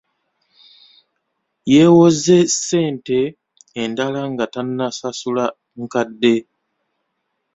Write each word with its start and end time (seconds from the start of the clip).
Yeewoze 1.73 2.37
ssente 2.53 3.19
endala 3.81 4.21
nga 4.31 4.45
tannasasula 4.53 5.45
nkadde. 5.81 6.35